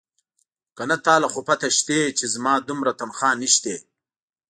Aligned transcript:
که 0.75 0.83
نه 0.89 0.97
تا 1.05 1.15
له 1.23 1.27
خو 1.33 1.41
پته 1.47 1.67
شتې 1.77 2.01
چې 2.17 2.25
زما 2.35 2.53
دومره 2.67 2.91
تنخواه 2.99 3.35
نيشتې. 3.41 3.75